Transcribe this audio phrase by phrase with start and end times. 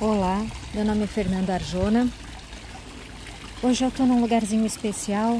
[0.00, 2.08] Olá, meu nome é Fernanda Arjona.
[3.62, 5.38] Hoje eu estou num lugarzinho especial,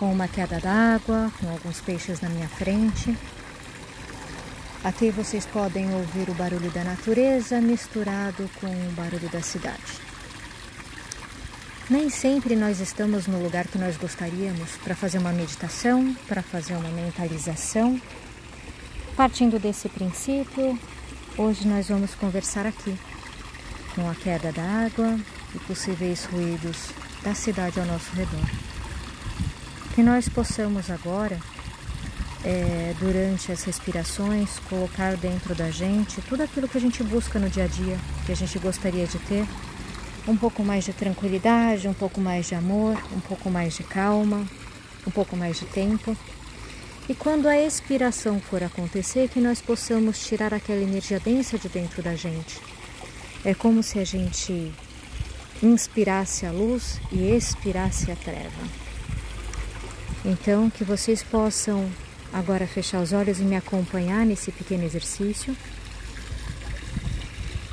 [0.00, 3.16] com uma queda d'água, com alguns peixes na minha frente.
[4.82, 10.00] Aqui vocês podem ouvir o barulho da natureza misturado com o barulho da cidade.
[11.88, 16.74] Nem sempre nós estamos no lugar que nós gostaríamos para fazer uma meditação, para fazer
[16.74, 18.00] uma mentalização.
[19.16, 20.76] Partindo desse princípio,
[21.38, 22.98] hoje nós vamos conversar aqui
[23.94, 25.18] com a queda da água
[25.54, 26.90] e possíveis ruídos
[27.22, 28.48] da cidade ao nosso redor.
[29.94, 31.38] Que nós possamos agora,
[32.44, 37.50] é, durante as respirações, colocar dentro da gente tudo aquilo que a gente busca no
[37.50, 39.46] dia a dia, que a gente gostaria de ter.
[40.28, 44.46] Um pouco mais de tranquilidade, um pouco mais de amor, um pouco mais de calma,
[45.06, 46.16] um pouco mais de tempo.
[47.08, 52.02] E quando a expiração for acontecer, que nós possamos tirar aquela energia densa de dentro
[52.02, 52.60] da gente
[53.44, 54.72] é como se a gente
[55.62, 58.62] inspirasse a luz e expirasse a treva.
[60.24, 61.90] Então, que vocês possam
[62.32, 65.56] agora fechar os olhos e me acompanhar nesse pequeno exercício.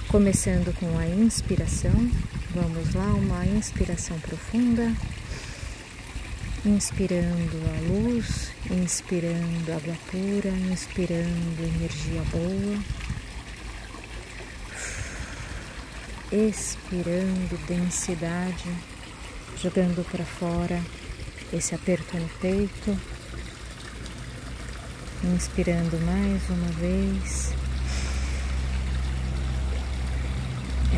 [0.08, 1.92] Começando com a inspiração.
[2.56, 4.94] Vamos lá, uma inspiração profunda.
[6.66, 13.07] Inspirando a luz, inspirando água pura, inspirando energia boa.
[16.32, 18.70] Expirando densidade,
[19.62, 20.82] jogando para fora
[21.54, 22.98] esse aperto no peito.
[25.36, 27.54] Inspirando mais uma vez.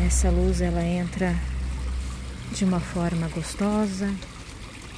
[0.04, 1.34] Essa luz ela entra
[2.52, 4.12] de uma forma gostosa,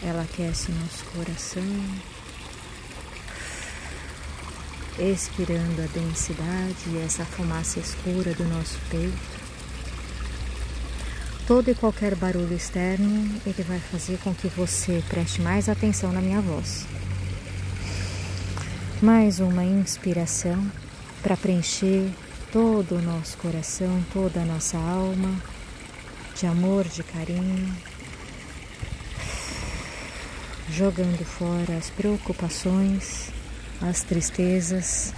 [0.03, 1.63] ela aquece nosso coração,
[4.99, 9.42] expirando a densidade e essa fumaça escura do nosso peito
[11.47, 16.21] todo e qualquer barulho externo, ele vai fazer com que você preste mais atenção na
[16.21, 16.87] minha voz.
[19.01, 20.71] Mais uma inspiração
[21.23, 22.09] para preencher
[22.53, 25.37] todo o nosso coração, toda a nossa alma
[26.39, 27.77] de amor, de carinho,
[30.71, 33.31] jogando fora as preocupações,
[33.81, 35.13] as tristezas.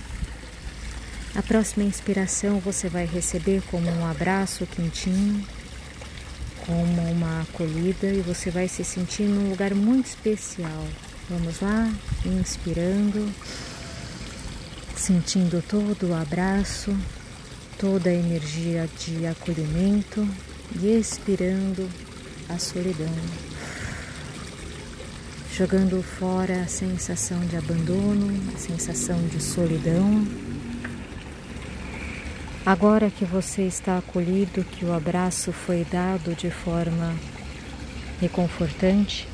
[1.35, 5.45] A próxima inspiração você vai receber como um abraço quentinho
[6.67, 10.87] como uma acolhida e você vai se sentir num lugar muito especial.
[11.29, 11.91] Vamos lá,
[12.25, 13.31] inspirando,
[14.97, 16.97] sentindo todo o abraço,
[17.79, 20.27] toda a energia de acolhimento
[20.81, 21.89] e expirando
[22.49, 23.13] a solidão.
[25.53, 30.27] Jogando fora a sensação de abandono, a sensação de solidão
[32.67, 37.15] Agora que você está acolhido, que o abraço foi dado de forma
[38.19, 39.29] reconfortante,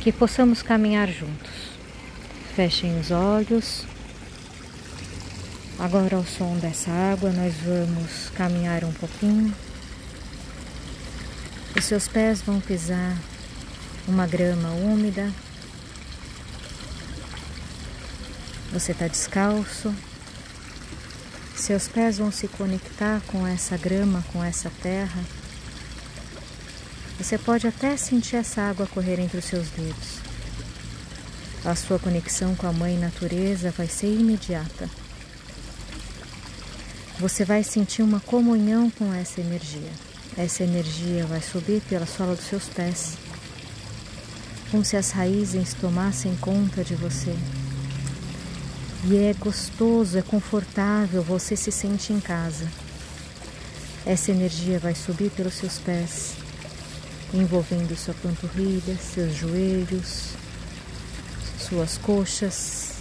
[0.00, 1.52] que possamos caminhar juntos.
[2.54, 3.84] Fechem os olhos.
[5.78, 9.54] Agora, ao som dessa água, nós vamos caminhar um pouquinho.
[11.76, 13.14] Os seus pés vão pisar
[14.08, 15.30] uma grama úmida.
[18.72, 19.94] Você está descalço.
[21.56, 25.24] Seus pés vão se conectar com essa grama, com essa terra.
[27.18, 30.20] Você pode até sentir essa água correr entre os seus dedos.
[31.64, 34.88] A sua conexão com a Mãe Natureza vai ser imediata.
[37.18, 39.90] Você vai sentir uma comunhão com essa energia.
[40.36, 43.16] Essa energia vai subir pela sola dos seus pés,
[44.70, 47.34] como se as raízes tomassem conta de você.
[49.08, 52.66] E é gostoso, é confortável, você se sente em casa.
[54.04, 56.32] Essa energia vai subir pelos seus pés,
[57.32, 60.30] envolvendo sua panturrilha, seus joelhos,
[61.56, 62.94] suas coxas,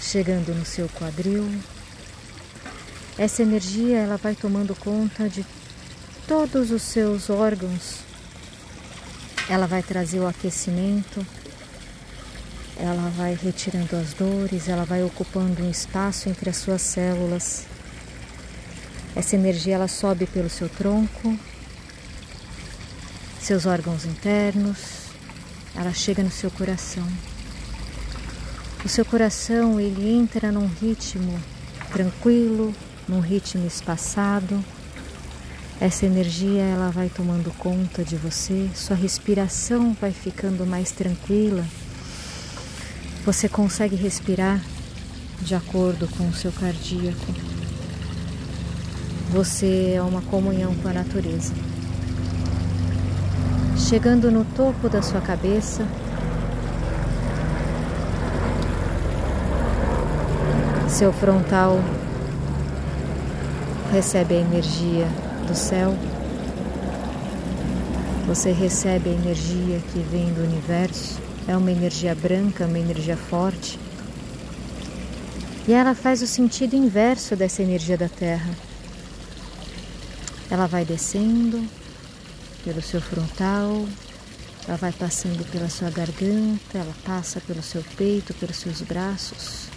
[0.00, 1.44] chegando no seu quadril.
[3.18, 5.44] Essa energia ela vai tomando conta de
[6.28, 7.96] todos os seus órgãos.
[9.48, 11.26] Ela vai trazer o aquecimento,
[12.76, 17.66] ela vai retirando as dores, ela vai ocupando um espaço entre as suas células.
[19.14, 21.38] Essa energia ela sobe pelo seu tronco,
[23.40, 25.10] seus órgãos internos,
[25.76, 27.06] ela chega no seu coração.
[28.84, 31.38] O seu coração ele entra num ritmo
[31.92, 32.74] tranquilo,
[33.06, 34.64] num ritmo espaçado.
[35.80, 41.64] Essa energia ela vai tomando conta de você, sua respiração vai ficando mais tranquila
[43.24, 44.60] você consegue respirar
[45.40, 47.32] de acordo com o seu cardíaco.
[49.30, 51.54] Você é uma comunhão com a natureza.
[53.76, 55.86] Chegando no topo da sua cabeça,
[60.88, 61.80] seu frontal
[63.92, 65.06] recebe a energia
[65.46, 65.94] do céu,
[68.26, 73.78] você recebe a energia que vem do universo, é uma energia branca, uma energia forte,
[75.66, 78.50] e ela faz o sentido inverso dessa energia da Terra.
[80.50, 81.64] Ela vai descendo
[82.64, 83.86] pelo seu frontal,
[84.66, 89.68] ela vai passando pela sua garganta, ela passa pelo seu peito, pelos seus braços.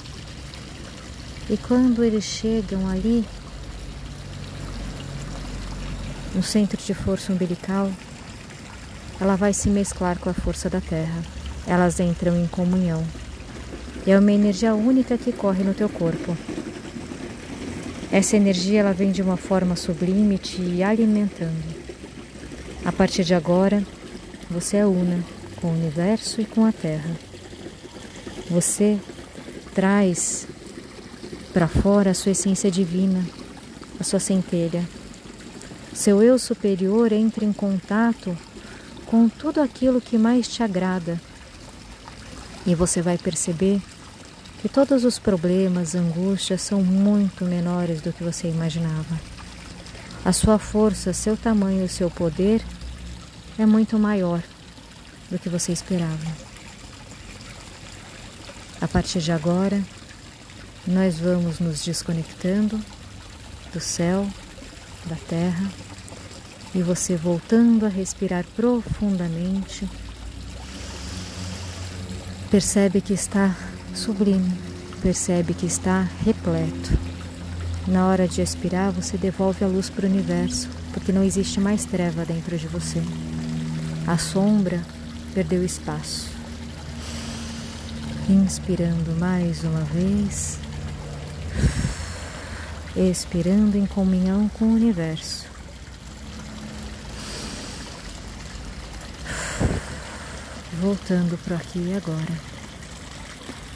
[1.50, 3.24] E quando eles chegam ali,
[6.34, 7.92] no centro de força umbilical,
[9.22, 11.35] ela vai se mesclar com a força da Terra.
[11.68, 13.04] Elas entram em comunhão.
[14.06, 16.38] É uma energia única que corre no teu corpo.
[18.12, 21.76] Essa energia ela vem de uma forma sublime te alimentando.
[22.86, 23.84] A partir de agora,
[24.50, 25.24] você é una
[25.60, 27.10] com o universo e com a Terra.
[28.50, 29.00] Você
[29.74, 30.48] traz
[31.52, 33.26] para fora a sua essência divina,
[34.00, 34.88] a sua centelha.
[35.94, 38.38] Seu eu superior entra em contato
[39.06, 41.20] com tudo aquilo que mais te agrada.
[42.66, 43.82] E você vai perceber
[44.62, 49.20] que todos os problemas, angústias são muito menores do que você imaginava.
[50.24, 52.64] A sua força, seu tamanho, seu poder
[53.60, 54.42] é muito maior
[55.30, 56.46] do que você esperava.
[58.82, 59.82] A partir de agora,
[60.88, 62.80] nós vamos nos desconectando
[63.74, 64.28] do céu,
[65.06, 65.72] da terra,
[66.74, 69.88] e você voltando a respirar profundamente,
[72.56, 73.54] percebe que está
[73.94, 74.58] sublime,
[75.02, 76.98] percebe que está repleto.
[77.86, 81.84] Na hora de expirar, você devolve a luz para o universo, porque não existe mais
[81.84, 83.04] treva dentro de você.
[84.08, 84.82] A sombra
[85.34, 86.32] perdeu espaço.
[88.30, 90.58] Inspirando mais uma vez,
[92.96, 95.55] expirando em comunhão com o universo.
[100.82, 102.34] Voltando para aqui agora.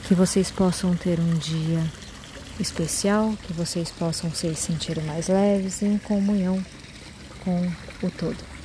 [0.08, 1.84] Que vocês possam ter um dia
[2.60, 6.64] especial, que vocês possam se sentir mais leves em comunhão
[7.44, 7.72] com
[8.04, 8.59] o todo.